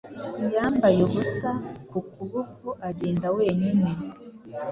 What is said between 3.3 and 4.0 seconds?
wenyine